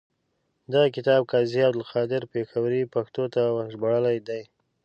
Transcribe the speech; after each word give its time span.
دغه 0.71 0.87
کتاب 0.95 1.21
قاضي 1.31 1.59
عبدالقادر 1.67 2.21
پیښوري 2.33 2.81
پښتو 2.93 3.23
ته 3.33 3.41
ژباړلی 3.71 4.17
دی. 4.27 4.41